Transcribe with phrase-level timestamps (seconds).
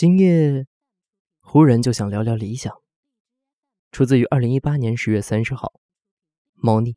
[0.00, 0.64] 今夜
[1.40, 2.72] 忽然就想聊聊理想。
[3.90, 5.72] 出自于二零一八年十月三十号，
[6.54, 6.94] 猫腻。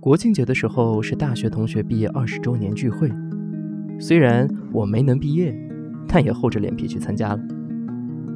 [0.00, 3.10] 国庆节的时候是大学同学毕业二十周年聚会，
[3.98, 5.58] 虽然我没能毕业，
[6.06, 7.42] 但也厚着脸皮去参加了。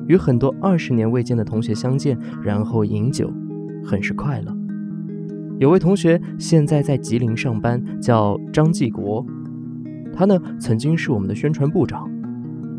[0.07, 3.31] 与很多二十年未见的同学相见，然后饮酒，
[3.85, 4.57] 很是快乐。
[5.59, 9.27] 有位同学现在在吉林上班，叫张继国，
[10.11, 12.11] 他呢曾经是我们的宣传部长，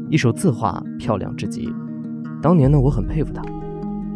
[0.10, 1.70] 一手字画漂亮至极。
[2.42, 3.42] 当年呢我很佩服他。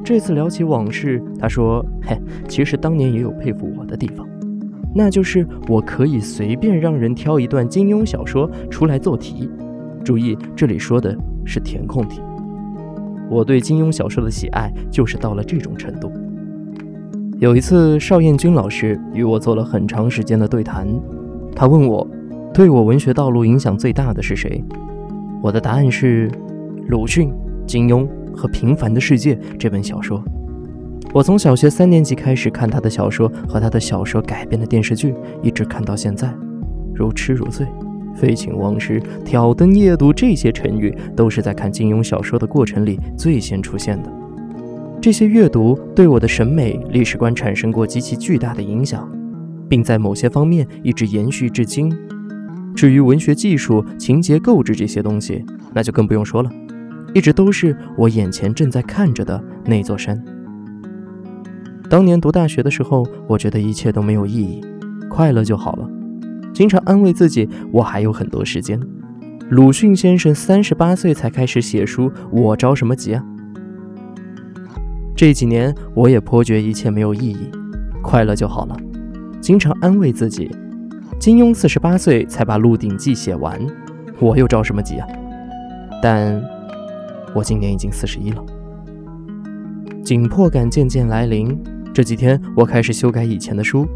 [0.03, 4.27] 这次聊起往事，他说：“嘿，其实当年也有佩服我的地方，
[4.93, 9.49] 那就是我可以随便让人挑一段金庸小说出来做题。
[10.03, 12.21] 注意，这里说的是填空题。
[13.29, 16.11] 我对金庸小说的喜爱就是到了这种程度。
[17.39, 20.85] 有一次，邵彦君老师与我做了很长时间的对谈，
[21.55, 22.05] 他问我，
[22.53, 24.61] 对我文学道路影响最大的是谁？
[25.43, 26.31] 我的答案是
[26.87, 27.31] 鲁迅、
[27.67, 30.19] 金庸。”和《平凡的世界》这本小说，
[31.13, 35.13] 我从小学三年级开始看他的小说和他的小说改编的电视剧，
[35.43, 36.33] 一直看到现在，
[36.95, 37.67] 如痴如醉、
[38.15, 44.11] 废寝忘食、挑灯夜读这些成语，都是在看金庸小说的过程里最先出现的。
[44.99, 49.07] 这些阅读对我的审美、历史观产生过极其巨大的影响，
[49.69, 51.95] 并在某些方面一直延续至今。
[52.75, 56.49] 至于文学技术、情节构置这些东西，那就更不用说了。
[57.13, 60.21] 一直都是我眼前正在看着的那座山。
[61.89, 64.61] 当年读大学的时候，我觉得一切都没有意义，
[65.09, 65.87] 快乐就好了。
[66.51, 68.79] 经常安慰自己，我还有很多时间。
[69.49, 73.23] 鲁迅先生三十八岁才开始写书，我着什么急啊？
[75.15, 77.49] 这几年我也颇觉一切没有意义，
[78.01, 78.75] 快乐就好了。
[79.39, 80.49] 经常安慰自己，
[81.23, 83.57] 金庸四十八岁才把《鹿鼎记》写完，
[84.19, 85.07] 我又着什么急啊？
[86.01, 86.43] 但。
[87.33, 88.43] 我今年已经四十一了，
[90.03, 91.57] 紧迫感渐渐来临。
[91.93, 93.87] 这几天我开始修改以前的书，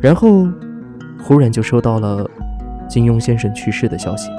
[0.00, 0.46] 然后
[1.20, 2.30] 忽然就收到了
[2.88, 4.30] 金庸先生去世的消息，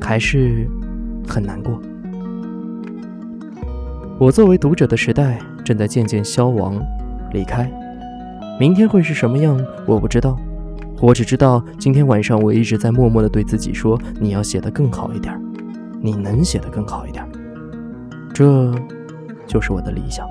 [0.00, 0.68] 还是
[1.26, 1.82] 很难过。
[4.20, 6.80] 我作为读者的时代正在渐渐消亡、
[7.32, 7.68] 离开，
[8.60, 10.38] 明天会是什么样，我不知道。
[11.00, 15.34] 我只知道，今天晚上我一直在默默的对自己说：“你要写的更好一点，
[15.98, 17.26] 你能写的更好一点。”
[18.34, 18.70] 这，
[19.46, 20.28] 就是我的理想。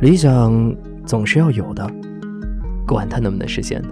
[0.00, 0.74] 理想
[1.04, 1.86] 总是要有的，
[2.86, 3.88] 管它能不能实现呢？